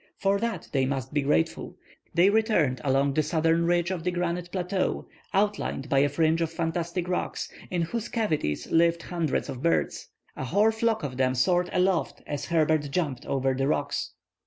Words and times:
For 0.17 0.39
that 0.39 0.67
they 0.71 0.87
must 0.87 1.13
be 1.13 1.21
grateful. 1.21 1.75
They 2.11 2.31
returned 2.31 2.81
along 2.83 3.13
the 3.13 3.21
southern 3.21 3.67
ridge 3.67 3.91
of 3.91 4.03
the 4.03 4.09
granite 4.09 4.51
plateau, 4.51 5.07
outlined 5.31 5.89
by 5.89 5.99
a 5.99 6.09
fringe 6.09 6.41
of 6.41 6.51
fantastic 6.51 7.07
rocks, 7.07 7.47
in 7.69 7.83
whose 7.83 8.09
cavities 8.09 8.65
lived 8.71 9.03
hundreds 9.03 9.47
of 9.47 9.61
birds. 9.61 10.07
A 10.35 10.45
whole 10.45 10.71
flock 10.71 11.03
of 11.03 11.17
them 11.17 11.35
soared 11.35 11.69
aloft 11.71 12.23
as 12.25 12.45
Herbert 12.45 12.89
jumped 12.89 13.27
over 13.27 13.53
the 13.53 13.67
rocks. 13.67 14.13